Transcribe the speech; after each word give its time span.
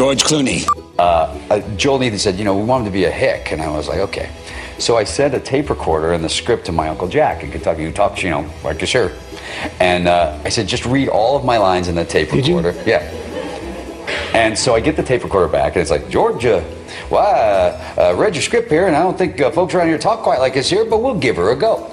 George 0.00 0.22
Clooney. 0.24 0.66
uh, 0.98 1.60
Joel 1.76 1.98
Neathan 1.98 2.18
said, 2.18 2.38
you 2.38 2.44
know, 2.44 2.56
we 2.56 2.64
want 2.64 2.86
him 2.86 2.90
to 2.90 2.90
be 2.90 3.04
a 3.04 3.10
hick. 3.10 3.52
And 3.52 3.60
I 3.60 3.68
was 3.68 3.86
like, 3.86 3.98
okay. 3.98 4.30
So 4.78 4.96
I 4.96 5.04
sent 5.04 5.34
a 5.34 5.40
tape 5.40 5.68
recorder 5.68 6.14
and 6.14 6.24
the 6.24 6.28
script 6.30 6.64
to 6.66 6.72
my 6.72 6.88
Uncle 6.88 7.06
Jack 7.06 7.44
in 7.44 7.50
Kentucky, 7.50 7.84
who 7.84 7.92
talks, 7.92 8.22
you 8.22 8.30
know, 8.30 8.50
like 8.64 8.80
a 8.80 8.86
sure. 8.86 9.12
And 9.78 10.08
uh, 10.08 10.40
I 10.42 10.48
said, 10.48 10.68
just 10.68 10.86
read 10.86 11.10
all 11.10 11.36
of 11.36 11.44
my 11.44 11.58
lines 11.58 11.88
in 11.88 11.96
the 11.96 12.04
tape 12.06 12.30
Did 12.30 12.46
you? 12.46 12.56
recorder. 12.56 12.82
Yeah. 12.88 13.02
And 14.32 14.58
so 14.58 14.74
I 14.74 14.80
get 14.80 14.96
the 14.96 15.02
tape 15.02 15.22
recorder 15.22 15.48
back, 15.48 15.74
and 15.74 15.82
it's 15.82 15.90
like, 15.90 16.08
Georgia, 16.08 16.60
uh, 16.60 16.64
well, 17.10 17.98
I 17.98 18.00
uh, 18.00 18.14
read 18.14 18.34
your 18.34 18.42
script 18.42 18.70
here, 18.70 18.86
and 18.86 18.96
I 18.96 19.02
don't 19.02 19.18
think 19.18 19.38
uh, 19.38 19.50
folks 19.50 19.74
around 19.74 19.88
here 19.88 19.98
talk 19.98 20.22
quite 20.22 20.38
like 20.38 20.56
us 20.56 20.70
here, 20.70 20.86
but 20.86 21.02
we'll 21.02 21.18
give 21.18 21.36
her 21.36 21.50
a 21.50 21.56
go. 21.56 21.90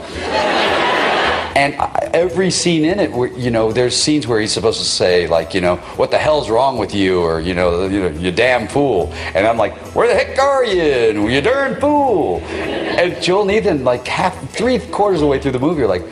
And 1.58 1.74
every 2.14 2.52
scene 2.52 2.86
in 2.86 3.00
it, 3.00 3.36
you 3.36 3.50
know, 3.50 3.72
there's 3.72 3.96
scenes 3.96 4.28
where 4.28 4.40
he's 4.40 4.52
supposed 4.52 4.78
to 4.78 4.86
say, 4.86 5.26
like, 5.26 5.56
you 5.56 5.60
know, 5.60 5.78
what 5.98 6.12
the 6.12 6.18
hell's 6.20 6.52
wrong 6.52 6.78
with 6.78 6.94
you, 6.94 7.20
or 7.20 7.42
you 7.42 7.56
know, 7.56 7.88
you 7.88 8.00
know, 8.00 8.10
you 8.10 8.32
damn 8.32 8.68
fool. 8.68 9.12
And 9.34 9.48
I'm 9.48 9.58
like, 9.58 9.76
where 9.96 10.08
the 10.08 10.14
heck 10.14 10.38
are 10.38 10.64
you? 10.64 11.28
You 11.28 11.42
darn 11.42 11.82
fool. 11.82 12.42
And 12.42 13.20
Joel 13.24 13.48
Neathan, 13.48 13.84
like 13.84 14.06
half, 14.06 14.38
three 14.52 14.78
quarters 14.78 15.18
of 15.18 15.22
the 15.22 15.28
way 15.28 15.40
through 15.40 15.54
the 15.54 15.60
movie, 15.60 15.82
are 15.82 15.88
like, 15.88 16.04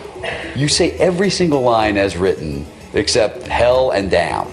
you 0.56 0.68
say 0.68 0.94
every 0.94 1.30
single 1.30 1.62
line 1.62 1.96
as 1.96 2.18
written 2.18 2.66
except 2.96 3.44
hell 3.44 3.92
and 3.92 4.10
damn. 4.10 4.48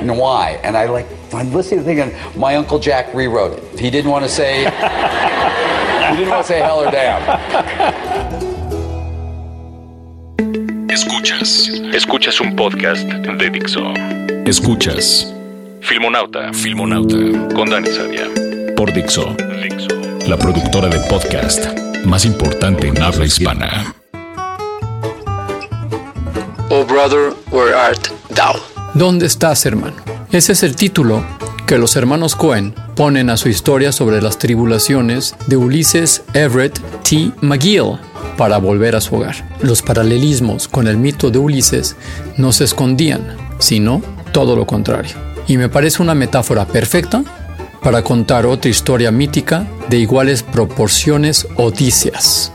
And 0.00 0.16
why? 0.16 0.58
And 0.62 0.78
I 0.78 0.86
like, 0.86 1.08
I'm 1.34 1.52
listening 1.52 1.80
to 1.80 1.84
thinking, 1.84 2.40
my 2.40 2.56
Uncle 2.56 2.78
Jack 2.78 3.12
rewrote 3.12 3.58
it. 3.58 3.78
He 3.78 3.90
didn't 3.90 4.10
want 4.10 4.24
to 4.24 4.30
say, 4.30 4.60
he 6.10 6.16
didn't 6.16 6.30
want 6.30 6.46
to 6.46 6.48
say 6.48 6.60
hell 6.60 6.80
or 6.80 6.90
damn. 6.90 8.05
Escuchas. 11.00 11.68
Escuchas 11.92 12.40
un 12.40 12.56
podcast 12.56 13.02
de 13.06 13.50
Dixo. 13.50 13.82
Escuchas 14.46 15.30
Filmonauta. 15.82 16.54
Filmonauta 16.54 17.16
Con 17.54 17.68
Dani 17.68 17.88
Sadia. 17.90 18.24
por 18.74 18.90
Dixo, 18.94 19.36
Dixo. 19.62 19.88
la 20.26 20.38
productora 20.38 20.88
de 20.88 20.98
podcast 21.10 21.66
más 22.06 22.24
importante 22.24 22.88
en 22.88 23.02
habla 23.02 23.26
hispana. 23.26 23.94
Oh 26.70 26.82
Brother, 26.86 27.34
Where 27.50 27.74
Art 27.74 28.08
Thou? 28.34 28.54
¿Dónde 28.94 29.26
estás, 29.26 29.66
hermano? 29.66 29.96
Ese 30.32 30.52
es 30.52 30.62
el 30.62 30.76
título 30.76 31.22
que 31.66 31.76
los 31.76 31.94
hermanos 31.96 32.34
Cohen 32.34 32.74
ponen 32.94 33.28
a 33.28 33.36
su 33.36 33.50
historia 33.50 33.92
sobre 33.92 34.22
las 34.22 34.38
tribulaciones 34.38 35.36
de 35.46 35.58
Ulises 35.58 36.22
Everett 36.32 36.80
T. 37.02 37.32
McGill 37.42 37.98
para 38.36 38.58
volver 38.58 38.96
a 38.96 39.00
su 39.00 39.16
hogar. 39.16 39.36
Los 39.60 39.82
paralelismos 39.82 40.68
con 40.68 40.88
el 40.88 40.96
mito 40.96 41.30
de 41.30 41.38
Ulises 41.38 41.96
no 42.36 42.52
se 42.52 42.64
escondían, 42.64 43.36
sino 43.58 44.02
todo 44.32 44.56
lo 44.56 44.66
contrario. 44.66 45.16
Y 45.48 45.56
me 45.56 45.68
parece 45.68 46.02
una 46.02 46.14
metáfora 46.14 46.66
perfecta 46.66 47.22
para 47.82 48.02
contar 48.02 48.46
otra 48.46 48.70
historia 48.70 49.10
mítica 49.10 49.66
de 49.88 49.98
iguales 49.98 50.42
proporciones 50.42 51.46
odíseas, 51.56 52.52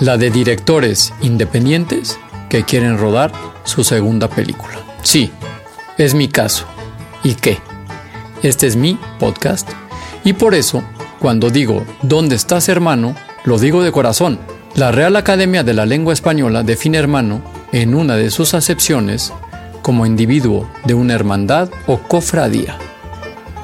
la 0.00 0.16
de 0.16 0.30
directores 0.30 1.12
independientes 1.20 2.18
que 2.48 2.64
quieren 2.64 2.98
rodar 2.98 3.30
su 3.64 3.84
segunda 3.84 4.28
película. 4.28 4.78
Sí, 5.02 5.30
es 5.98 6.14
mi 6.14 6.28
caso. 6.28 6.64
¿Y 7.22 7.34
qué? 7.34 7.58
Este 8.42 8.66
es 8.66 8.76
mi 8.76 8.98
podcast 9.18 9.68
y 10.24 10.32
por 10.32 10.54
eso, 10.54 10.82
cuando 11.18 11.50
digo 11.50 11.84
¿Dónde 12.02 12.36
estás 12.36 12.68
hermano?, 12.68 13.14
lo 13.44 13.58
digo 13.58 13.82
de 13.82 13.92
corazón. 13.92 14.38
La 14.74 14.92
Real 14.92 15.16
Academia 15.16 15.62
de 15.64 15.74
la 15.74 15.84
Lengua 15.84 16.12
Española 16.12 16.62
define 16.62 16.98
hermano, 16.98 17.42
en 17.72 17.94
una 17.94 18.16
de 18.16 18.30
sus 18.30 18.54
acepciones, 18.54 19.32
como 19.82 20.06
individuo 20.06 20.70
de 20.84 20.94
una 20.94 21.14
hermandad 21.14 21.70
o 21.86 21.98
cofradía. 21.98 22.78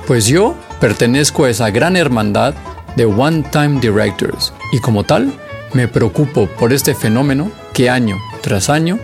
Pues 0.06 0.26
yo 0.26 0.56
pertenezco 0.80 1.44
a 1.44 1.50
esa 1.50 1.70
gran 1.70 1.96
hermandad 1.96 2.54
de 2.96 3.04
One 3.04 3.44
Time 3.50 3.80
Directors 3.80 4.52
y 4.72 4.80
como 4.80 5.04
tal 5.04 5.32
me 5.72 5.88
preocupo 5.88 6.46
por 6.46 6.72
este 6.72 6.94
fenómeno 6.94 7.50
que 7.72 7.88
año 7.88 8.16
tras 8.40 8.68
año 8.68 8.98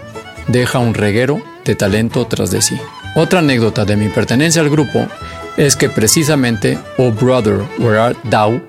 deja 0.49 0.79
un 0.79 0.95
reguero 0.95 1.41
de 1.65 1.77
talento 1.77 2.27
tras 2.27 2.51
de 2.51 2.63
sí. 2.63 2.79
Otra 3.15 3.39
anécdota 3.39 3.85
de 3.85 3.97
mi 3.97 4.09
pertenencia 4.09 4.63
al 4.63 4.71
grupo 4.71 5.07
es 5.57 5.77
que 5.77 5.89
precisamente 5.89 6.79
Oh 6.99 7.13
Brother, 7.13 7.63
Where 7.79 7.99
Art 7.99 8.19
Thou 8.29 8.61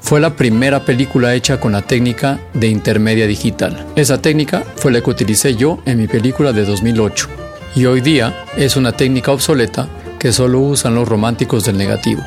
fue 0.00 0.20
la 0.20 0.36
primera 0.36 0.84
película 0.84 1.34
hecha 1.34 1.60
con 1.60 1.72
la 1.72 1.82
técnica 1.82 2.40
de 2.54 2.68
intermedia 2.68 3.26
digital. 3.26 3.86
Esa 3.96 4.20
técnica 4.20 4.64
fue 4.76 4.92
la 4.92 5.00
que 5.00 5.10
utilicé 5.10 5.54
yo 5.54 5.80
en 5.86 5.98
mi 5.98 6.08
película 6.08 6.52
de 6.52 6.64
2008 6.64 7.28
y 7.76 7.86
hoy 7.86 8.00
día 8.00 8.44
es 8.56 8.76
una 8.76 8.92
técnica 8.92 9.32
obsoleta 9.32 9.88
que 10.18 10.32
solo 10.32 10.60
usan 10.60 10.94
los 10.94 11.08
románticos 11.08 11.64
del 11.64 11.78
negativo. 11.78 12.22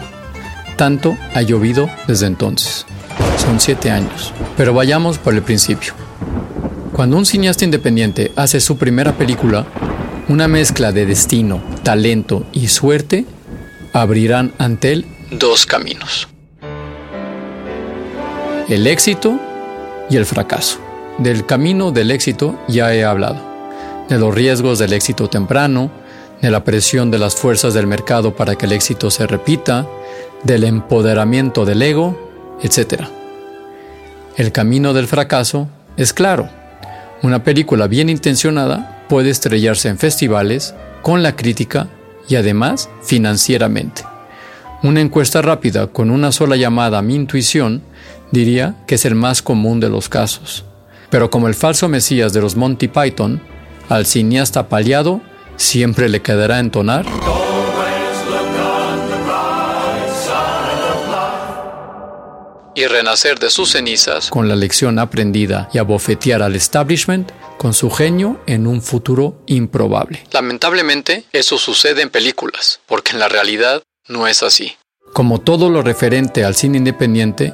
Tanto 0.77 1.17
ha 1.33 1.41
llovido 1.41 1.89
desde 2.07 2.27
entonces. 2.27 2.85
Son 3.37 3.59
siete 3.59 3.91
años. 3.91 4.33
Pero 4.57 4.73
vayamos 4.73 5.17
por 5.17 5.33
el 5.33 5.41
principio. 5.41 5.93
Cuando 6.93 7.17
un 7.17 7.25
cineasta 7.25 7.65
independiente 7.65 8.31
hace 8.35 8.59
su 8.59 8.77
primera 8.77 9.13
película, 9.13 9.65
una 10.29 10.47
mezcla 10.47 10.91
de 10.91 11.05
destino, 11.05 11.61
talento 11.83 12.45
y 12.53 12.67
suerte 12.67 13.25
abrirán 13.93 14.53
ante 14.57 14.93
él 14.93 15.05
dos 15.31 15.65
caminos. 15.65 16.32
El 18.69 18.87
éxito 18.87 19.37
y 20.09 20.15
el 20.15 20.25
fracaso. 20.25 20.79
Del 21.17 21.45
camino 21.45 21.91
del 21.91 22.11
éxito 22.11 22.57
ya 22.69 22.95
he 22.95 23.03
hablado. 23.03 23.41
De 24.07 24.17
los 24.17 24.33
riesgos 24.33 24.79
del 24.79 24.93
éxito 24.93 25.29
temprano, 25.29 25.91
de 26.41 26.49
la 26.49 26.63
presión 26.63 27.11
de 27.11 27.19
las 27.19 27.35
fuerzas 27.35 27.73
del 27.73 27.87
mercado 27.87 28.35
para 28.37 28.55
que 28.55 28.65
el 28.65 28.71
éxito 28.71 29.11
se 29.11 29.27
repita, 29.27 29.85
del 30.43 30.63
empoderamiento 30.63 31.65
del 31.65 31.81
ego, 31.81 32.17
etc. 32.61 33.03
El 34.37 34.53
camino 34.53 34.93
del 34.93 35.07
fracaso 35.07 35.67
es 35.97 36.13
claro. 36.13 36.47
Una 37.21 37.43
película 37.43 37.87
bien 37.87 38.09
intencionada 38.09 39.03
puede 39.09 39.29
estrellarse 39.29 39.89
en 39.89 39.97
festivales, 39.97 40.73
con 41.01 41.21
la 41.21 41.35
crítica 41.35 41.89
y 42.29 42.37
además 42.37 42.89
financieramente. 43.03 44.03
Una 44.83 45.01
encuesta 45.01 45.41
rápida 45.41 45.87
con 45.87 46.11
una 46.11 46.31
sola 46.31 46.55
llamada 46.55 46.99
a 46.99 47.01
mi 47.01 47.15
intuición 47.15 47.81
diría 48.33 48.75
que 48.87 48.95
es 48.95 49.05
el 49.05 49.13
más 49.13 49.43
común 49.43 49.79
de 49.79 49.89
los 49.89 50.09
casos. 50.09 50.65
Pero 51.11 51.29
como 51.29 51.47
el 51.47 51.53
falso 51.53 51.87
Mesías 51.87 52.33
de 52.33 52.41
los 52.41 52.55
Monty 52.55 52.87
Python, 52.87 53.39
al 53.89 54.07
cineasta 54.07 54.67
paliado 54.67 55.21
siempre 55.55 56.09
le 56.09 56.23
quedará 56.23 56.57
entonar 56.59 57.05
y 62.75 62.87
renacer 62.87 63.37
de 63.37 63.51
sus 63.51 63.73
cenizas 63.73 64.31
con 64.31 64.49
la 64.49 64.55
lección 64.55 64.97
aprendida 64.97 65.69
y 65.71 65.77
abofetear 65.77 66.41
al 66.41 66.55
establishment 66.55 67.31
con 67.59 67.75
su 67.75 67.91
genio 67.91 68.41
en 68.47 68.65
un 68.65 68.81
futuro 68.81 69.43
improbable. 69.45 70.23
Lamentablemente, 70.31 71.25
eso 71.31 71.59
sucede 71.59 72.01
en 72.01 72.09
películas, 72.09 72.79
porque 72.87 73.11
en 73.11 73.19
la 73.19 73.29
realidad 73.29 73.83
no 74.07 74.25
es 74.25 74.41
así. 74.41 74.75
Como 75.13 75.39
todo 75.39 75.69
lo 75.69 75.83
referente 75.83 76.43
al 76.43 76.55
cine 76.55 76.79
independiente, 76.79 77.53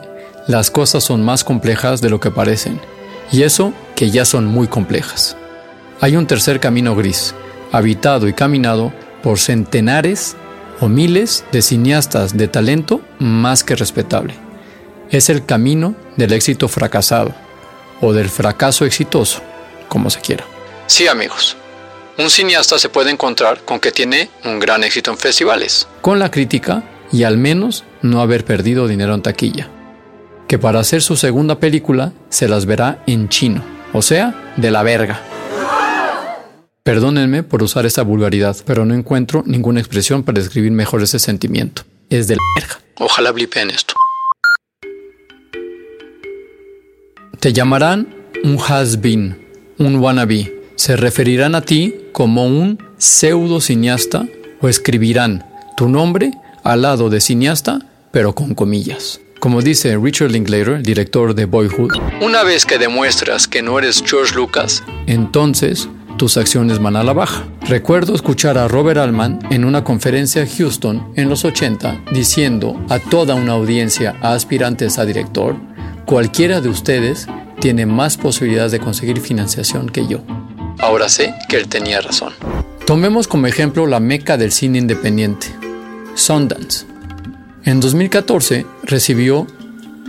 las 0.50 0.72
cosas 0.72 1.04
son 1.04 1.24
más 1.24 1.44
complejas 1.44 2.02
de 2.02 2.10
lo 2.10 2.20
que 2.20 2.32
parecen, 2.32 2.82
y 3.32 3.44
eso 3.44 3.72
que 3.96 4.10
ya 4.10 4.26
son 4.26 4.48
muy 4.48 4.68
complejas. 4.68 5.38
Hay 6.02 6.16
un 6.16 6.26
tercer 6.26 6.60
camino 6.60 6.96
gris, 6.96 7.36
habitado 7.72 8.28
y 8.28 8.34
caminado 8.34 8.92
por 9.22 9.38
centenares 9.38 10.36
o 10.80 10.88
miles 10.88 11.46
de 11.52 11.62
cineastas 11.62 12.36
de 12.36 12.48
talento 12.48 13.00
más 13.20 13.64
que 13.64 13.76
respetable. 13.76 14.34
Es 15.12 15.30
el 15.30 15.46
camino 15.46 15.94
del 16.18 16.34
éxito 16.34 16.68
fracasado, 16.68 17.32
o 18.02 18.12
del 18.12 18.30
fracaso 18.30 18.86
exitoso, 18.86 19.42
como 19.88 20.10
se 20.10 20.20
quiera. 20.20 20.46
Sí, 20.88 21.08
amigos, 21.08 21.58
un 22.18 22.32
cineasta 22.32 22.80
se 22.80 22.90
puede 22.90 23.12
encontrar 23.12 23.64
con 23.66 23.80
que 23.80 23.92
tiene 23.92 24.32
un 24.46 24.60
gran 24.60 24.84
éxito 24.84 25.12
en 25.12 25.18
festivales, 25.20 25.88
con 26.02 26.18
la 26.18 26.32
crítica 26.32 26.82
y 27.12 27.22
al 27.22 27.38
menos 27.38 27.84
no 28.02 28.20
haber 28.20 28.46
perdido 28.46 28.88
dinero 28.88 29.14
en 29.14 29.22
taquilla. 29.22 29.70
Que 30.50 30.58
para 30.58 30.80
hacer 30.80 31.04
su 31.04 31.16
segunda 31.16 31.60
película 31.60 32.12
se 32.30 32.48
las 32.48 32.66
verá 32.66 33.04
en 33.06 33.30
chino, 33.30 33.64
o 33.94 34.02
sea, 34.02 34.54
de 34.58 34.72
la 34.72 34.82
verga. 34.82 35.22
Perdónenme 36.82 37.44
por 37.44 37.62
usar 37.62 37.86
esta 37.86 38.02
vulgaridad, 38.02 38.58
pero 38.66 38.84
no 38.84 38.96
encuentro 38.96 39.44
ninguna 39.46 39.80
expresión 39.80 40.24
para 40.24 40.40
describir 40.40 40.72
mejor 40.72 41.04
ese 41.04 41.20
sentimiento. 41.20 41.84
Es 42.10 42.28
de 42.28 42.36
la 42.38 42.42
verga. 42.56 42.82
Ojalá 42.98 43.32
blipen 43.32 43.70
esto. 43.70 43.94
Te 47.40 47.54
llamarán 47.54 48.16
un 48.44 48.58
has-been, 48.58 49.38
un 49.78 49.98
wannabe. 49.98 50.64
Se 50.78 50.98
referirán 50.98 51.54
a 51.54 51.62
ti 51.62 51.94
como 52.12 52.48
un 52.48 52.80
pseudo 52.98 53.62
cineasta 53.62 54.26
o 54.62 54.68
escribirán 54.68 55.46
tu 55.78 55.88
nombre 55.88 56.32
al 56.64 56.82
lado 56.82 57.12
de 57.12 57.22
cineasta, 57.22 57.82
pero 58.12 58.34
con 58.34 58.56
comillas. 58.56 59.22
Como 59.40 59.62
dice 59.62 59.98
Richard 59.98 60.32
Linklater, 60.32 60.84
director 60.84 61.34
de 61.34 61.46
Boyhood, 61.46 61.94
una 62.20 62.44
vez 62.44 62.66
que 62.66 62.78
demuestras 62.78 63.48
que 63.48 63.62
no 63.62 63.80
eres 63.80 64.04
George 64.06 64.36
Lucas, 64.36 64.84
entonces 65.08 65.88
tus 66.18 66.36
acciones 66.36 66.80
van 66.80 66.98
a 66.98 67.06
la 67.06 67.14
baja. 67.14 67.46
Recuerdo 67.62 68.14
escuchar 68.14 68.58
a 68.58 68.68
Robert 68.68 69.00
Altman 69.00 69.40
en 69.50 69.64
una 69.64 69.86
conferencia 69.86 70.42
en 70.42 70.50
Houston 70.50 71.14
en 71.16 71.30
los 71.30 71.46
80 71.46 72.04
diciendo 72.12 72.78
a 72.90 73.00
toda 73.00 73.36
una 73.36 73.54
audiencia 73.54 74.18
a 74.22 74.34
aspirantes 74.34 75.00
a 75.00 75.06
director, 75.06 75.56
cualquiera 76.06 76.60
de 76.60 76.68
ustedes 76.68 77.26
tiene 77.62 77.86
más 77.86 78.18
posibilidades 78.18 78.74
de 78.74 78.80
conseguir 78.80 79.22
financiación 79.22 79.88
que 79.88 80.06
yo. 80.06 80.20
Ahora 80.80 81.08
sé 81.08 81.34
que 81.48 81.56
él 81.56 81.70
tenía 81.70 82.02
razón. 82.02 82.34
Tomemos 82.86 83.30
como 83.30 83.48
ejemplo 83.48 83.88
la 83.88 84.02
meca 84.02 84.36
del 84.36 84.52
cine 84.52 84.80
independiente, 84.80 85.48
Sundance. 86.16 86.90
En 87.66 87.82
2014 87.82 88.66
recibió 88.90 89.48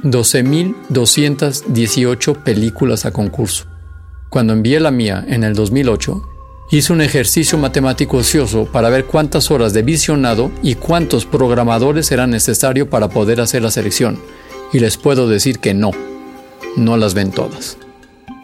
12.218 0.03 2.43
películas 2.43 3.05
a 3.05 3.13
concurso. 3.13 3.67
Cuando 4.31 4.53
envié 4.53 4.81
la 4.81 4.91
mía 4.91 5.25
en 5.29 5.45
el 5.45 5.55
2008, 5.55 6.21
hice 6.71 6.93
un 6.93 7.01
ejercicio 7.01 7.57
matemático 7.59 8.19
ocioso 8.19 8.67
para 8.67 8.91
ver 8.91 9.05
cuántas 9.05 9.51
horas 9.51 9.73
de 9.73 9.83
visionado 9.83 10.53
y 10.63 10.77
cuántos 10.77 11.27
programadores 11.27 12.13
eran 12.13 12.31
necesarios 12.31 12.89
para 12.89 13.09
poder 13.09 13.41
hacer 13.41 13.63
la 13.63 13.71
selección. 13.71 14.21
Y 14.73 14.79
les 14.79 14.97
puedo 14.97 15.29
decir 15.29 15.59
que 15.59 15.75
no, 15.75 15.91
no 16.77 16.97
las 16.97 17.15
ven 17.15 17.33
todas. 17.33 17.77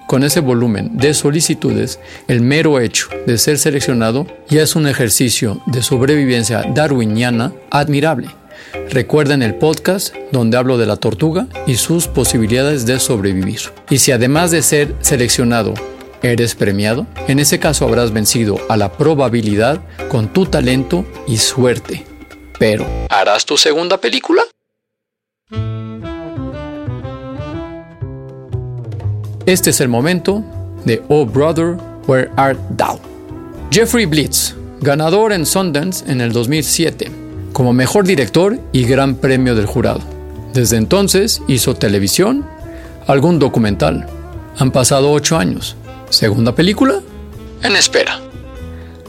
Con 0.09 0.23
ese 0.23 0.41
volumen 0.41 0.97
de 0.97 1.15
solicitudes, 1.15 1.99
el 2.29 2.41
mero 2.41 2.79
hecho 2.79 3.09
de 3.27 3.39
ser 3.39 3.59
seleccionado 3.59 4.27
ya 4.49 4.63
es 4.63 4.77
un 4.77 4.87
ejercicio 4.87 5.61
de 5.67 5.83
sobrevivencia 5.83 6.63
darwiniana 6.75 7.53
admirable. 7.71 8.29
Recuerden 8.91 9.43
el 9.43 9.55
podcast 9.55 10.15
donde 10.33 10.57
hablo 10.57 10.79
de 10.79 10.87
la 10.87 10.97
tortuga 10.97 11.49
y 11.67 11.77
sus 11.77 12.07
posibilidades 12.09 12.87
de 12.87 12.99
sobrevivir. 13.01 13.61
Y 13.91 13.99
si 13.99 14.13
además 14.13 14.51
de 14.51 14.63
ser 14.63 14.95
seleccionado, 15.01 15.75
eres 16.23 16.55
premiado, 16.55 17.07
en 17.29 17.39
ese 17.39 17.59
caso 17.59 17.85
habrás 17.85 18.13
vencido 18.13 18.59
a 18.69 18.77
la 18.77 18.93
probabilidad 18.93 19.81
con 20.09 20.33
tu 20.33 20.47
talento 20.47 21.05
y 21.27 21.39
suerte. 21.39 22.05
Pero, 22.59 22.87
¿harás 23.11 23.45
tu 23.45 23.57
segunda 23.57 23.99
película? 23.99 24.43
Este 29.45 29.71
es 29.71 29.81
el 29.81 29.89
momento 29.89 30.43
de 30.85 31.03
Oh 31.09 31.25
Brother, 31.25 31.77
Where 32.07 32.31
Art 32.37 32.59
Thou? 32.77 32.99
Jeffrey 33.71 34.07
Blitz, 34.07 34.55
ganador 34.81 35.33
en 35.33 35.45
Sundance 35.45 36.05
en 36.11 36.21
el 36.21 36.33
2007 36.33 37.26
como 37.57 37.73
mejor 37.73 38.05
director 38.05 38.61
y 38.71 38.85
gran 38.85 39.15
premio 39.15 39.55
del 39.55 39.65
jurado. 39.65 40.01
Desde 40.53 40.77
entonces 40.77 41.41
hizo 41.49 41.75
televisión, 41.75 42.45
algún 43.07 43.39
documental. 43.39 44.07
Han 44.59 44.73
pasado 44.73 45.11
ocho 45.11 45.39
años. 45.39 45.75
¿Segunda 46.11 46.55
película? 46.55 47.01
En 47.63 47.75
espera. 47.75 48.21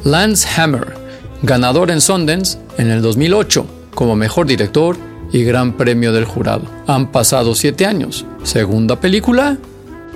Lance 0.06 0.48
Hammer, 0.56 0.94
ganador 1.42 1.92
en 1.92 2.00
Sundance 2.00 2.58
en 2.78 2.90
el 2.90 3.02
2008 3.02 3.68
como 3.94 4.16
mejor 4.16 4.48
director 4.48 4.96
y 5.34 5.44
gran 5.44 5.76
premio 5.76 6.14
del 6.14 6.24
jurado. 6.24 6.64
Han 6.88 7.12
pasado 7.12 7.54
siete 7.54 7.86
años. 7.86 8.26
¿Segunda 8.44 8.98
película? 8.98 9.58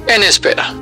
En 0.07 0.23
espera. 0.23 0.73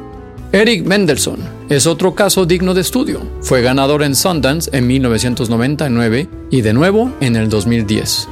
Eric 0.52 0.84
Mendelssohn 0.84 1.40
es 1.70 1.86
otro 1.86 2.16
caso 2.16 2.44
digno 2.44 2.74
de 2.74 2.82
estudio. 2.82 3.22
Fue 3.42 3.62
ganador 3.62 4.02
en 4.02 4.16
Sundance 4.16 4.76
en 4.76 4.88
1999 4.88 6.28
y 6.50 6.62
de 6.62 6.74
nuevo 6.74 7.12
en 7.22 7.36
el 7.36 7.50
2010. 7.50 8.28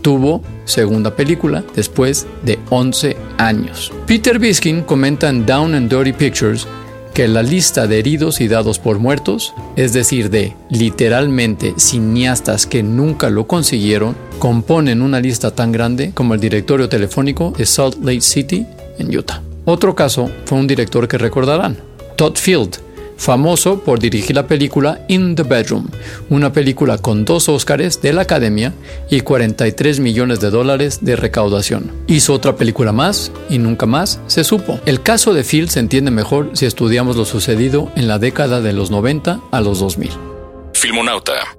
Tuvo 0.00 0.42
segunda 0.64 1.14
película 1.14 1.62
después 1.76 2.26
de 2.42 2.58
11 2.70 3.18
años. 3.36 3.92
Peter 4.06 4.38
Biskin 4.38 4.80
comenta 4.80 5.28
en 5.28 5.44
Down 5.44 5.74
and 5.74 5.90
Dirty 5.90 6.14
Pictures 6.14 6.66
que 7.12 7.28
la 7.28 7.42
lista 7.42 7.86
de 7.86 7.98
heridos 7.98 8.40
y 8.40 8.48
dados 8.48 8.78
por 8.78 8.98
muertos, 8.98 9.52
es 9.76 9.92
decir, 9.92 10.30
de 10.30 10.54
literalmente 10.70 11.74
cineastas 11.76 12.64
que 12.64 12.82
nunca 12.82 13.28
lo 13.28 13.46
consiguieron, 13.46 14.16
componen 14.38 15.02
una 15.02 15.20
lista 15.20 15.50
tan 15.50 15.72
grande 15.72 16.12
como 16.14 16.32
el 16.32 16.40
directorio 16.40 16.88
telefónico 16.88 17.52
de 17.58 17.66
Salt 17.66 18.02
Lake 18.02 18.22
City 18.22 18.66
en 18.98 19.14
Utah. 19.14 19.42
Otro 19.70 19.94
caso 19.94 20.30
fue 20.46 20.56
un 20.56 20.66
director 20.66 21.06
que 21.08 21.18
recordarán, 21.18 21.76
Todd 22.16 22.36
Field, 22.36 22.78
famoso 23.18 23.80
por 23.80 23.98
dirigir 23.98 24.34
la 24.34 24.46
película 24.46 25.04
In 25.08 25.34
the 25.34 25.42
Bedroom, 25.42 25.88
una 26.30 26.54
película 26.54 26.96
con 26.96 27.26
dos 27.26 27.50
Óscares 27.50 28.00
de 28.00 28.14
la 28.14 28.22
Academia 28.22 28.72
y 29.10 29.20
43 29.20 30.00
millones 30.00 30.40
de 30.40 30.48
dólares 30.48 31.00
de 31.02 31.16
recaudación. 31.16 31.92
Hizo 32.06 32.32
otra 32.32 32.56
película 32.56 32.92
más 32.92 33.30
y 33.50 33.58
nunca 33.58 33.84
más 33.84 34.22
se 34.26 34.42
supo. 34.42 34.80
El 34.86 35.02
caso 35.02 35.34
de 35.34 35.44
Field 35.44 35.68
se 35.68 35.80
entiende 35.80 36.10
mejor 36.10 36.48
si 36.54 36.64
estudiamos 36.64 37.16
lo 37.16 37.26
sucedido 37.26 37.92
en 37.94 38.08
la 38.08 38.18
década 38.18 38.62
de 38.62 38.72
los 38.72 38.90
90 38.90 39.38
a 39.50 39.60
los 39.60 39.80
2000. 39.80 40.10
Filmonauta 40.72 41.57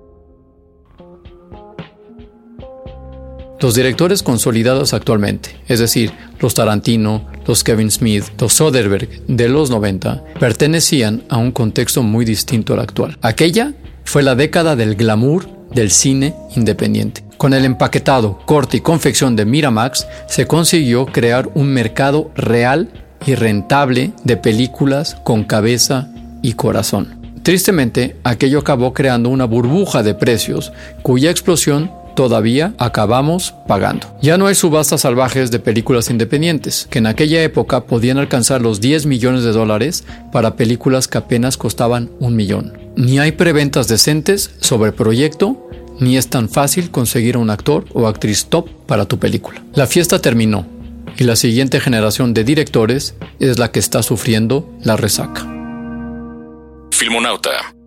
Los 3.61 3.75
directores 3.75 4.23
consolidados 4.23 4.93
actualmente, 4.93 5.57
es 5.67 5.79
decir, 5.79 6.13
los 6.39 6.53
Tarantino, 6.53 7.27
los 7.45 7.65
Kevin 7.65 7.91
Smith, 7.91 8.23
los 8.39 8.53
Soderbergh 8.53 9.09
de 9.27 9.49
los 9.49 9.69
90, 9.69 10.23
pertenecían 10.39 11.23
a 11.27 11.37
un 11.37 11.51
contexto 11.51 12.01
muy 12.01 12.23
distinto 12.23 12.73
al 12.73 12.79
actual. 12.79 13.17
Aquella 13.21 13.73
fue 14.05 14.23
la 14.23 14.35
década 14.35 14.77
del 14.77 14.95
glamour 14.95 15.49
del 15.73 15.91
cine 15.91 16.33
independiente. 16.55 17.23
Con 17.37 17.53
el 17.53 17.65
empaquetado, 17.65 18.39
corte 18.45 18.77
y 18.77 18.81
confección 18.81 19.35
de 19.35 19.45
Miramax 19.45 20.07
se 20.27 20.47
consiguió 20.47 21.05
crear 21.05 21.49
un 21.53 21.67
mercado 21.67 22.31
real 22.35 22.89
y 23.25 23.35
rentable 23.35 24.13
de 24.23 24.37
películas 24.37 25.17
con 25.25 25.43
cabeza 25.43 26.09
y 26.41 26.53
corazón. 26.53 27.19
Tristemente, 27.43 28.17
aquello 28.23 28.59
acabó 28.59 28.93
creando 28.93 29.29
una 29.29 29.45
burbuja 29.45 30.03
de 30.03 30.13
precios 30.13 30.71
cuya 31.01 31.31
explosión 31.31 31.91
todavía 32.19 32.73
acabamos 32.79 33.53
pagando. 33.65 34.13
Ya 34.21 34.37
no 34.37 34.47
hay 34.47 34.55
subastas 34.55 34.99
salvajes 34.99 35.51
de 35.51 35.59
películas 35.59 36.09
independientes, 36.09 36.85
que 36.89 36.99
en 36.99 37.07
aquella 37.07 37.41
época 37.43 37.85
podían 37.85 38.17
alcanzar 38.17 38.61
los 38.61 38.81
10 38.81 39.05
millones 39.05 39.45
de 39.45 39.53
dólares 39.53 40.03
para 40.33 40.57
películas 40.57 41.07
que 41.07 41.17
apenas 41.17 41.55
costaban 41.55 42.09
un 42.19 42.35
millón. 42.35 42.77
Ni 42.97 43.19
hay 43.19 43.31
preventas 43.31 43.87
decentes 43.87 44.51
sobre 44.59 44.91
proyecto, 44.91 45.69
ni 46.01 46.17
es 46.17 46.29
tan 46.29 46.49
fácil 46.49 46.91
conseguir 46.91 47.37
un 47.37 47.49
actor 47.49 47.85
o 47.93 48.05
actriz 48.05 48.47
top 48.47 48.67
para 48.85 49.05
tu 49.05 49.17
película. 49.17 49.63
La 49.73 49.87
fiesta 49.87 50.19
terminó 50.19 50.65
y 51.17 51.23
la 51.23 51.37
siguiente 51.37 51.79
generación 51.79 52.33
de 52.33 52.43
directores 52.43 53.15
es 53.39 53.59
la 53.59 53.71
que 53.71 53.79
está 53.79 54.03
sufriendo 54.03 54.69
la 54.83 54.97
resaca. 54.97 55.47
Filmonauta 56.91 57.78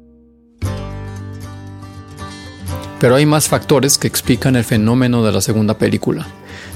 pero 3.03 3.17
hay 3.17 3.27
más 3.27 3.49
factores 3.49 3.99
que 3.99 4.07
explican 4.07 4.55
el 4.55 4.63
fenómeno 4.63 5.25
de 5.25 5.33
la 5.33 5.41
segunda 5.41 5.77
película. 5.77 6.25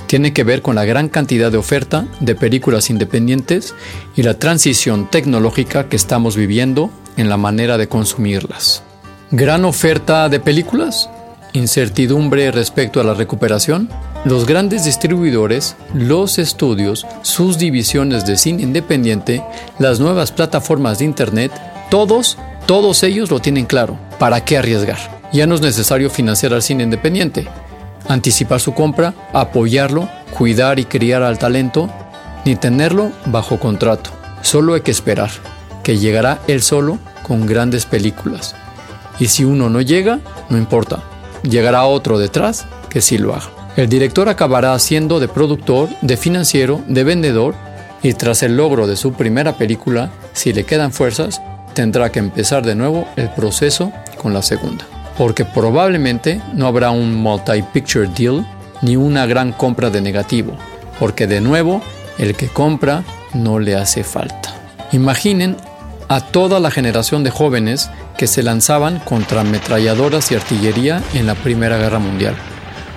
Tiene 0.09 0.33
que 0.33 0.43
ver 0.43 0.61
con 0.61 0.75
la 0.75 0.85
gran 0.85 1.09
cantidad 1.09 1.53
de 1.53 1.57
oferta 1.57 2.05
de 2.19 2.35
películas 2.35 2.91
independientes 2.91 3.77
y 4.17 4.25
la 4.25 4.35
transición 4.35 5.09
tecnológica 5.09 5.89
que 5.89 5.95
estamos 5.95 6.35
viviendo 6.35 6.91
en 7.17 7.29
la 7.29 7.37
manera 7.37 7.79
de 7.79 7.87
consumirlas. 7.89 8.83
¿Gran 9.31 9.65
oferta 9.65 10.29
de 10.29 10.41
películas? 10.41 11.09
¿Incertidumbre 11.53 12.51
respecto 12.51 13.01
a 13.01 13.05
la 13.05 13.15
recuperación? 13.15 13.89
Los 14.25 14.47
grandes 14.47 14.85
distribuidores, 14.85 15.77
los 15.95 16.41
estudios, 16.41 17.07
sus 17.23 17.57
divisiones 17.57 18.27
de 18.27 18.37
cine 18.37 18.65
independiente, 18.65 19.45
las 19.79 20.01
nuevas 20.01 20.33
plataformas 20.33 20.99
de 20.99 21.05
Internet, 21.05 21.53
todos, 21.89 22.37
todos 22.67 23.05
ellos 23.05 23.31
lo 23.31 23.39
tienen 23.39 23.65
claro. 23.65 23.97
¿Para 24.19 24.45
qué 24.45 24.59
arriesgar? 24.59 25.16
Ya 25.33 25.47
no 25.47 25.55
es 25.55 25.61
necesario 25.61 26.11
financiar 26.11 26.55
al 26.55 26.63
cine 26.63 26.85
independiente, 26.85 27.47
anticipar 28.09 28.61
su 28.61 28.75
compra, 28.75 29.15
apoyarlo, 29.33 30.09
cuidar 30.37 30.79
y 30.79 30.85
criar 30.85 31.23
al 31.23 31.39
talento, 31.39 31.91
ni 32.45 32.57
tenerlo 32.57 33.11
bajo 33.27 33.59
contrato. 33.59 34.11
Solo 34.43 34.75
hay 34.75 34.83
que 34.83 34.91
esperar, 34.91 35.31
que 35.83 35.99
llegará 35.99 36.39
él 36.47 36.63
solo 36.63 36.99
con 37.23 37.47
grandes 37.47 37.87
películas. 37.87 38.55
Y 39.19 39.27
si 39.27 39.45
uno 39.45 39.69
no 39.69 39.81
llega, 39.81 40.21
no 40.49 40.59
importa, 40.59 41.03
llegará 41.43 41.85
otro 41.85 42.19
detrás 42.19 42.67
que 42.89 43.01
sí 43.01 43.19
lo 43.19 43.35
haga. 43.35 43.51
El 43.77 43.89
director 43.89 44.29
acabará 44.29 44.79
siendo 44.79 45.21
de 45.21 45.29
productor, 45.29 45.89
de 46.01 46.17
financiero, 46.17 46.83
de 46.87 47.05
vendedor 47.05 47.55
y 48.03 48.15
tras 48.15 48.43
el 48.43 48.57
logro 48.57 48.87
de 48.87 48.97
su 48.97 49.13
primera 49.13 49.59
película, 49.59 50.11
si 50.33 50.53
le 50.53 50.65
quedan 50.65 50.93
fuerzas, 50.93 51.43
tendrá 51.75 52.11
que 52.11 52.21
empezar 52.21 52.65
de 52.65 52.75
nuevo 52.75 53.07
el 53.17 53.29
proceso 53.31 53.93
con 54.17 54.33
la 54.33 54.43
segunda. 54.43 54.87
Porque 55.19 55.45
probablemente 55.45 56.41
no 56.55 56.67
habrá 56.67 56.91
un 56.91 57.15
multi-picture 57.15 58.09
deal 58.09 58.47
ni 58.83 58.97
una 58.97 59.27
gran 59.27 59.53
compra 59.53 59.91
de 59.91 60.01
negativo, 60.01 60.57
porque 60.99 61.27
de 61.27 61.41
nuevo 61.41 61.81
el 62.19 62.35
que 62.37 62.49
compra 62.49 63.05
no 63.35 63.59
le 63.59 63.77
hace 63.77 64.05
falta. 64.05 64.55
Imaginen 64.93 65.57
a 66.09 66.21
toda 66.21 66.61
la 66.61 66.71
generación 66.71 67.25
de 67.25 67.31
jóvenes 67.31 67.91
que 68.17 68.27
se 68.27 68.43
lanzaban 68.43 69.01
contra 69.01 69.41
ametralladoras 69.41 70.31
y 70.31 70.37
artillería 70.37 71.03
en 71.15 71.27
la 71.27 71.35
Primera 71.35 71.79
Guerra 71.79 71.99
Mundial. 71.99 72.35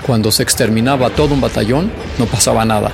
Cuando 0.05 0.31
se 0.31 0.43
exterminaba 0.43 1.09
todo 1.09 1.33
un 1.33 1.41
batallón, 1.41 1.91
no 2.17 2.25
pasaba 2.25 2.65
nada. 2.65 2.91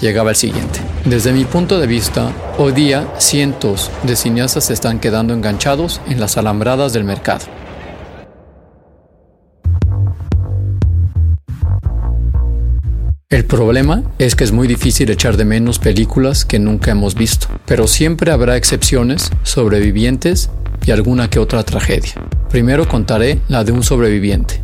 Llegaba 0.00 0.30
el 0.30 0.36
siguiente. 0.36 0.80
Desde 1.04 1.32
mi 1.32 1.44
punto 1.44 1.78
de 1.78 1.86
vista, 1.86 2.30
hoy 2.58 2.72
día 2.72 3.06
cientos 3.18 3.90
de 4.02 4.16
cineastas 4.16 4.66
se 4.66 4.72
están 4.72 5.00
quedando 5.00 5.32
enganchados 5.32 6.00
en 6.08 6.20
las 6.20 6.36
alambradas 6.36 6.92
del 6.92 7.04
mercado. 7.04 7.44
El 13.28 13.44
problema 13.44 14.04
es 14.20 14.36
que 14.36 14.44
es 14.44 14.52
muy 14.52 14.68
difícil 14.68 15.10
echar 15.10 15.36
de 15.36 15.44
menos 15.44 15.80
películas 15.80 16.44
que 16.44 16.60
nunca 16.60 16.92
hemos 16.92 17.16
visto, 17.16 17.48
pero 17.66 17.88
siempre 17.88 18.30
habrá 18.30 18.56
excepciones, 18.56 19.32
sobrevivientes 19.42 20.48
y 20.86 20.92
alguna 20.92 21.28
que 21.28 21.40
otra 21.40 21.64
tragedia. 21.64 22.12
Primero 22.50 22.86
contaré 22.86 23.40
la 23.48 23.64
de 23.64 23.72
un 23.72 23.82
sobreviviente. 23.82 24.62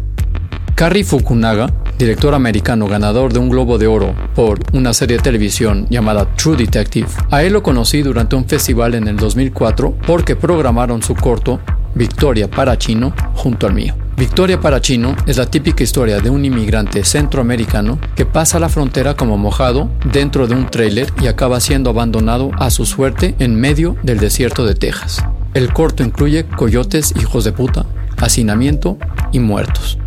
Carrie 0.76 1.02
Fukunaga, 1.02 1.74
director 1.98 2.34
americano 2.34 2.86
ganador 2.86 3.32
de 3.32 3.40
un 3.40 3.48
Globo 3.48 3.78
de 3.78 3.88
Oro 3.88 4.14
por 4.36 4.60
una 4.72 4.94
serie 4.94 5.16
de 5.16 5.24
televisión 5.24 5.88
llamada 5.90 6.32
True 6.36 6.56
Detective, 6.56 7.08
a 7.32 7.42
él 7.42 7.54
lo 7.54 7.64
conocí 7.64 8.02
durante 8.02 8.36
un 8.36 8.44
festival 8.44 8.94
en 8.94 9.08
el 9.08 9.16
2004 9.16 9.98
porque 10.06 10.36
programaron 10.36 11.02
su 11.02 11.16
corto 11.16 11.58
Victoria 11.96 12.48
para 12.48 12.78
Chino 12.78 13.12
junto 13.34 13.66
al 13.66 13.74
mío. 13.74 13.96
Victoria 14.16 14.60
para 14.60 14.80
Chino 14.80 15.16
es 15.26 15.38
la 15.38 15.46
típica 15.46 15.82
historia 15.82 16.20
de 16.20 16.30
un 16.30 16.44
inmigrante 16.44 17.02
centroamericano 17.04 17.98
que 18.14 18.26
pasa 18.26 18.60
la 18.60 18.68
frontera 18.68 19.14
como 19.14 19.38
mojado 19.38 19.90
dentro 20.12 20.46
de 20.46 20.54
un 20.54 20.66
tráiler 20.66 21.12
y 21.20 21.26
acaba 21.26 21.60
siendo 21.60 21.90
abandonado 21.90 22.50
a 22.58 22.70
su 22.70 22.84
suerte 22.84 23.34
en 23.38 23.56
medio 23.56 23.96
del 24.02 24.18
desierto 24.18 24.66
de 24.66 24.74
Texas. 24.74 25.24
El 25.54 25.72
corto 25.72 26.02
incluye 26.02 26.46
coyotes 26.46 27.14
hijos 27.20 27.44
de 27.44 27.52
puta, 27.52 27.86
hacinamiento 28.18 28.98
y 29.32 29.40
muertos. 29.40 29.98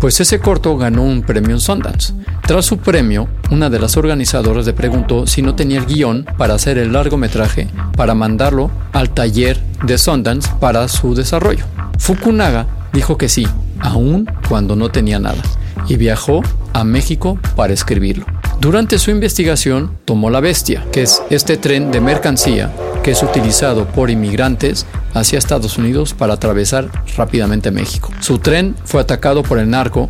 Pues 0.00 0.20
ese 0.20 0.40
corto 0.40 0.76
ganó 0.76 1.02
un 1.02 1.22
premio 1.22 1.52
en 1.52 1.60
Sundance. 1.60 2.14
Tras 2.46 2.66
su 2.66 2.78
premio, 2.78 3.28
una 3.50 3.70
de 3.70 3.80
las 3.80 3.96
organizadoras 3.96 4.66
le 4.66 4.72
preguntó 4.72 5.26
si 5.26 5.42
no 5.42 5.54
tenía 5.54 5.78
el 5.78 5.86
guion 5.86 6.26
para 6.36 6.54
hacer 6.54 6.78
el 6.78 6.92
largometraje 6.92 7.68
para 7.96 8.14
mandarlo 8.14 8.70
al 8.92 9.10
taller 9.10 9.60
de 9.84 9.98
Sundance 9.98 10.50
para 10.60 10.86
su 10.88 11.14
desarrollo. 11.14 11.64
Fukunaga 11.98 12.66
dijo 12.92 13.18
que 13.18 13.28
sí, 13.28 13.46
aun 13.80 14.28
cuando 14.48 14.76
no 14.76 14.90
tenía 14.90 15.18
nada, 15.18 15.42
y 15.88 15.96
viajó 15.96 16.42
a 16.72 16.84
México 16.84 17.38
para 17.56 17.72
escribirlo. 17.72 18.26
Durante 18.60 18.98
su 18.98 19.10
investigación 19.10 19.96
tomó 20.04 20.30
la 20.30 20.40
Bestia, 20.40 20.84
que 20.92 21.02
es 21.02 21.22
este 21.30 21.56
tren 21.56 21.90
de 21.90 22.00
mercancía 22.00 22.72
que 23.02 23.12
es 23.12 23.22
utilizado 23.22 23.86
por 23.86 24.10
inmigrantes 24.10 24.84
hacia 25.14 25.38
Estados 25.38 25.78
Unidos 25.78 26.12
para 26.12 26.34
atravesar 26.34 26.90
rápidamente 27.16 27.70
México. 27.70 28.10
Su 28.20 28.38
tren 28.38 28.74
fue 28.84 29.00
atacado 29.00 29.42
por 29.42 29.58
el 29.58 29.70
narco, 29.70 30.08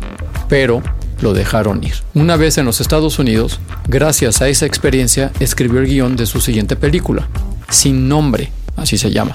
pero 0.49 0.81
lo 1.21 1.33
dejaron 1.33 1.83
ir. 1.83 1.93
Una 2.13 2.35
vez 2.35 2.57
en 2.57 2.65
los 2.65 2.81
Estados 2.81 3.19
Unidos, 3.19 3.59
gracias 3.87 4.41
a 4.41 4.49
esa 4.49 4.65
experiencia, 4.65 5.31
escribió 5.39 5.79
el 5.79 5.87
guion 5.87 6.15
de 6.15 6.25
su 6.25 6.41
siguiente 6.41 6.75
película, 6.75 7.29
Sin 7.69 8.09
Nombre, 8.09 8.51
así 8.75 8.97
se 8.97 9.11
llama, 9.11 9.31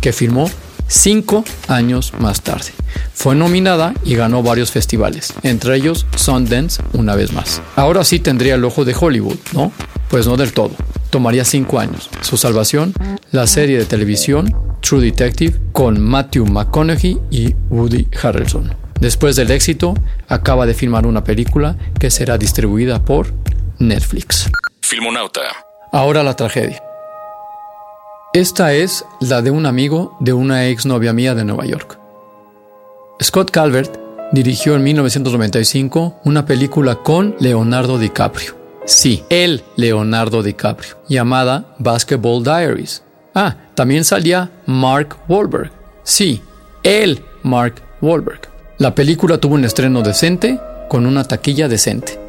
que 0.00 0.12
filmó 0.12 0.50
cinco 0.90 1.44
años 1.68 2.12
más 2.18 2.42
tarde. 2.42 2.72
Fue 3.14 3.34
nominada 3.34 3.94
y 4.04 4.16
ganó 4.16 4.42
varios 4.42 4.72
festivales, 4.72 5.32
entre 5.42 5.76
ellos 5.76 6.06
Sundance 6.16 6.82
una 6.92 7.14
vez 7.14 7.32
más. 7.32 7.62
Ahora 7.76 8.04
sí 8.04 8.18
tendría 8.18 8.56
el 8.56 8.64
ojo 8.64 8.84
de 8.84 8.94
Hollywood, 8.98 9.38
¿no? 9.52 9.72
Pues 10.10 10.26
no 10.26 10.36
del 10.36 10.52
todo. 10.52 10.72
Tomaría 11.10 11.44
cinco 11.44 11.78
años. 11.78 12.10
Su 12.22 12.36
salvación, 12.36 12.92
la 13.30 13.46
serie 13.46 13.78
de 13.78 13.84
televisión 13.84 14.54
True 14.80 15.02
Detective 15.02 15.58
con 15.72 16.00
Matthew 16.00 16.46
McConaughey 16.46 17.18
y 17.30 17.54
Woody 17.68 18.08
Harrelson. 18.20 18.74
Después 19.00 19.36
del 19.36 19.50
éxito, 19.50 19.94
acaba 20.28 20.66
de 20.66 20.74
filmar 20.74 21.06
una 21.06 21.24
película 21.24 21.76
que 21.98 22.10
será 22.10 22.36
distribuida 22.36 23.04
por 23.04 23.32
Netflix. 23.78 24.50
Filmonauta. 24.82 25.42
Ahora 25.92 26.22
la 26.22 26.34
tragedia. 26.36 26.82
Esta 28.32 28.74
es 28.74 29.04
la 29.18 29.42
de 29.42 29.50
un 29.50 29.66
amigo 29.66 30.16
de 30.20 30.32
una 30.32 30.68
ex 30.68 30.86
novia 30.86 31.12
mía 31.12 31.34
de 31.34 31.44
Nueva 31.44 31.66
York. 31.66 31.98
Scott 33.20 33.50
Calvert 33.50 33.98
dirigió 34.30 34.76
en 34.76 34.84
1995 34.84 36.20
una 36.24 36.46
película 36.46 36.94
con 36.94 37.34
Leonardo 37.40 37.98
DiCaprio. 37.98 38.54
Sí, 38.84 39.24
el 39.30 39.64
Leonardo 39.74 40.44
DiCaprio, 40.44 40.98
llamada 41.08 41.74
Basketball 41.80 42.44
Diaries. 42.44 43.02
Ah, 43.34 43.56
también 43.74 44.04
salía 44.04 44.48
Mark 44.64 45.16
Wahlberg. 45.28 45.72
Sí, 46.04 46.40
el 46.84 47.24
Mark 47.42 47.82
Wahlberg. 48.00 48.42
La 48.78 48.94
película 48.94 49.38
tuvo 49.38 49.56
un 49.56 49.64
estreno 49.64 50.02
decente 50.02 50.60
con 50.88 51.04
una 51.04 51.24
taquilla 51.24 51.66
decente. 51.66 52.20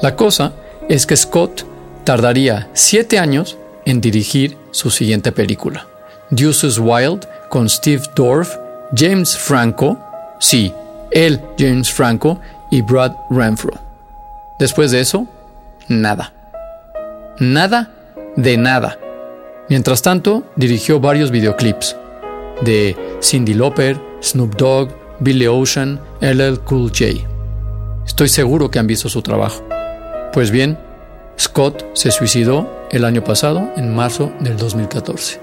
La 0.00 0.16
cosa 0.16 0.54
es 0.88 1.04
que 1.04 1.14
Scott 1.14 1.66
tardaría 2.04 2.70
siete 2.72 3.18
años 3.18 3.58
en 3.84 4.00
dirigir 4.00 4.56
su 4.70 4.90
siguiente 4.90 5.32
película, 5.32 5.86
Deuces 6.30 6.78
Wild, 6.78 7.26
con 7.48 7.68
Steve 7.68 8.02
Dorff, 8.14 8.56
James 8.94 9.36
Franco, 9.36 9.98
sí, 10.40 10.72
él, 11.10 11.40
James 11.58 11.90
Franco, 11.90 12.40
y 12.70 12.80
Brad 12.80 13.12
Renfro. 13.30 13.74
Después 14.58 14.90
de 14.90 15.00
eso, 15.00 15.26
nada. 15.88 16.32
Nada 17.38 17.90
de 18.36 18.56
nada. 18.56 18.98
Mientras 19.68 20.02
tanto, 20.02 20.44
dirigió 20.56 21.00
varios 21.00 21.30
videoclips 21.30 21.96
de 22.62 22.96
Cindy 23.22 23.54
Lauper, 23.54 24.00
Snoop 24.22 24.56
Dogg, 24.56 24.88
Billy 25.20 25.46
Ocean, 25.46 26.00
LL 26.20 26.60
Cool 26.60 26.90
J. 26.90 27.28
Estoy 28.06 28.28
seguro 28.28 28.70
que 28.70 28.78
han 28.78 28.86
visto 28.86 29.08
su 29.08 29.22
trabajo. 29.22 29.62
Pues 30.32 30.50
bien, 30.50 30.78
Scott 31.38 31.84
se 31.94 32.10
suicidó 32.10 32.81
el 32.92 33.04
año 33.04 33.24
pasado, 33.24 33.72
en 33.76 33.94
marzo 33.94 34.32
del 34.40 34.56
2014. 34.56 35.40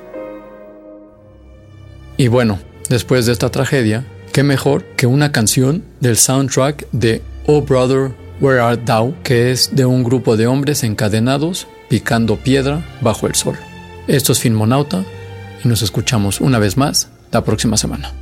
Y 2.18 2.28
bueno, 2.28 2.60
después 2.90 3.26
de 3.26 3.32
esta 3.32 3.50
tragedia, 3.50 4.06
qué 4.32 4.44
mejor 4.44 4.84
que 4.96 5.08
una 5.08 5.32
canción 5.32 5.84
del 6.00 6.18
soundtrack 6.18 6.88
de 6.92 7.22
Oh 7.48 7.62
Brother, 7.62 8.12
Where 8.40 8.62
Art 8.62 8.86
Thou, 8.86 9.16
que 9.24 9.52
es 9.52 9.76
de 9.76 9.86
un 9.86 10.04
grupo 10.04 10.38
de 10.38 10.48
hombres 10.48 10.84
encadenados 10.84 11.68
picando 11.90 12.38
piedra 12.38 12.86
bajo 13.02 13.28
el 13.28 13.36
sol. 13.36 13.58
Esto 14.08 14.32
es 14.32 14.40
Filmonauta 14.40 15.04
y 15.64 15.68
nos 15.68 15.82
escuchamos 15.82 16.40
una 16.40 16.60
vez 16.60 16.78
más 16.78 17.10
la 17.32 17.44
próxima 17.44 17.78
semana. 17.78 18.14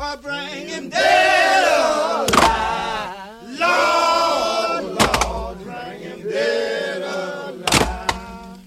or 0.00 0.16
bring 0.16 0.68
him 0.68 0.88
dead 0.88 1.64
or 1.68 2.24
alive. 2.24 3.60
Lord, 3.60 4.84
Lord, 4.98 5.58
bring 5.62 6.00
him 6.00 6.22
dead 6.22 7.02
or 7.02 7.50
alive. 7.50 8.60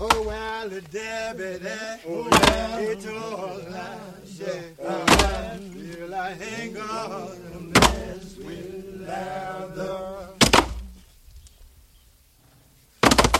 oh, 0.00 0.22
well, 0.26 0.68
the 0.68 0.80
Debbie 0.80 1.58
there, 1.58 2.00
oh, 2.06 2.28
yeah, 2.30 2.78
it's 2.78 3.06
all 3.08 3.60
lies, 3.68 4.40
yeah. 4.40 4.60
Well, 4.78 6.14
I 6.14 6.36
ain't 6.40 6.74
gonna 6.74 7.60
mess 7.60 8.36
with 8.36 9.06
lather. 9.08 10.28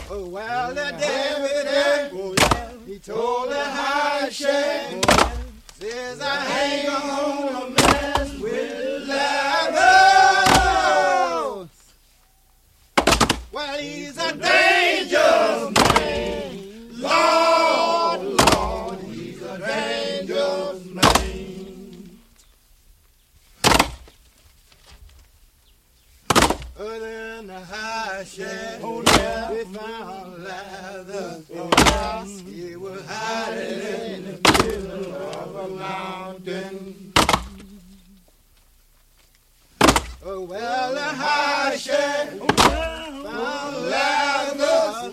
Oh, 0.09 0.25
well, 0.27 0.73
the 0.73 0.95
David, 0.99 2.11
oh, 2.13 2.35
yeah, 2.39 2.71
he 2.85 2.99
told 2.99 3.19
oh, 3.19 3.49
the 3.49 3.59
oh, 3.59 3.63
high 3.63 4.25
oh, 4.25 4.29
shame. 4.29 5.26
Says 5.79 6.19
I 6.19 6.59
ain't 6.63 6.87
gonna 6.87 7.69
mess 7.69 8.39
with 8.39 9.07
love. 9.07 9.96
well 40.41 40.97
high 40.97 41.75
share 41.75 42.27
found 43.25 43.89
loudness, 43.89 45.09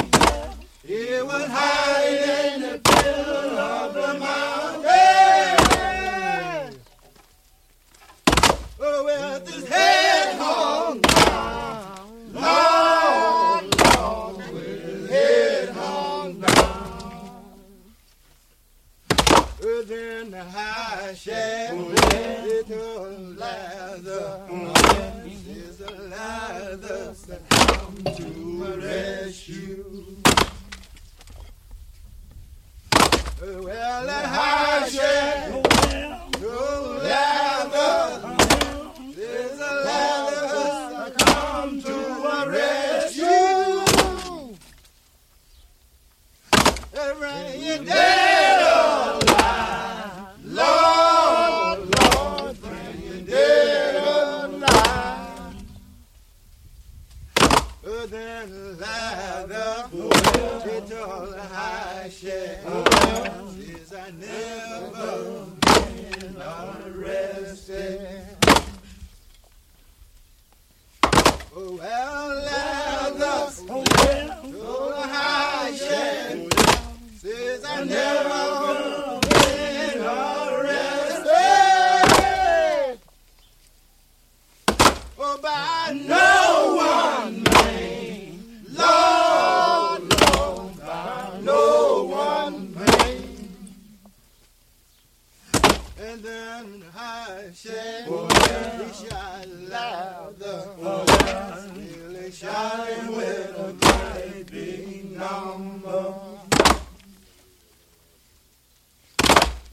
it 0.84 1.26
was. 1.26 1.63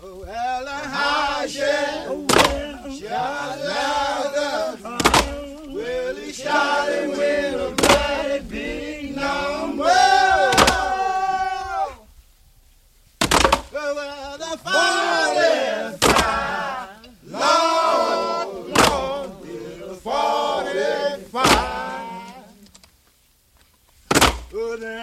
Well, 0.03 0.65
I 0.67 1.45
shall. 1.47 2.21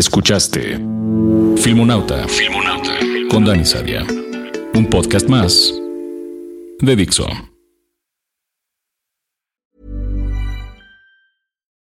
Escuchaste 0.00 0.80
Filmonauta, 1.58 2.26
Filmonauta 2.26 2.92
con 3.28 3.44
Dani 3.44 3.66
Sadia. 3.66 4.02
Un 4.72 4.86
podcast 4.86 5.28
más 5.28 5.74
de 6.80 6.96
Dixo. 6.96 7.26